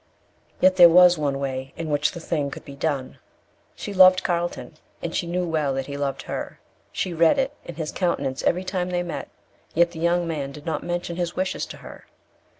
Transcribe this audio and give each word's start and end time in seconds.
Yet 0.61 0.77
there 0.77 0.89
was 0.89 1.15
one 1.19 1.37
way 1.37 1.73
in 1.77 1.91
which 1.91 2.13
the 2.13 2.19
thing 2.19 2.49
could 2.49 2.65
be 2.65 2.73
done. 2.75 3.19
She 3.75 3.93
loved 3.93 4.23
Carlton, 4.23 4.73
and 4.99 5.15
she 5.15 5.27
well 5.27 5.73
knew 5.73 5.75
that 5.75 5.85
he 5.85 5.95
loved 5.95 6.23
her; 6.23 6.59
she 6.91 7.13
read 7.13 7.37
it 7.37 7.53
in 7.65 7.75
his 7.75 7.91
countenance 7.91 8.41
every 8.41 8.63
time 8.63 8.89
they 8.89 9.03
met, 9.03 9.29
yet 9.75 9.91
the 9.91 9.99
young 9.99 10.27
man 10.27 10.53
did 10.53 10.65
not 10.65 10.81
mention 10.81 11.17
his 11.17 11.35
wishes 11.35 11.67
to 11.67 11.77
her. 11.85 12.07